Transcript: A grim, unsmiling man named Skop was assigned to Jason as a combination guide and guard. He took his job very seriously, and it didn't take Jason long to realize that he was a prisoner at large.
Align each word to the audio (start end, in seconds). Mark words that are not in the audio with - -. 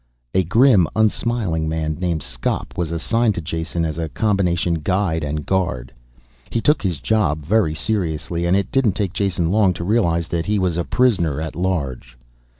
A 0.33 0.43
grim, 0.43 0.87
unsmiling 0.95 1.69
man 1.69 1.95
named 2.01 2.23
Skop 2.23 2.73
was 2.75 2.91
assigned 2.91 3.35
to 3.35 3.41
Jason 3.41 3.85
as 3.85 3.99
a 3.99 4.09
combination 4.09 4.73
guide 4.81 5.23
and 5.23 5.45
guard. 5.45 5.93
He 6.49 6.59
took 6.59 6.81
his 6.81 6.97
job 6.97 7.45
very 7.45 7.75
seriously, 7.75 8.47
and 8.47 8.57
it 8.57 8.71
didn't 8.71 8.93
take 8.93 9.13
Jason 9.13 9.51
long 9.51 9.73
to 9.73 9.83
realize 9.83 10.27
that 10.29 10.47
he 10.47 10.57
was 10.57 10.75
a 10.75 10.83
prisoner 10.83 11.39
at 11.39 11.55
large. 11.55 12.17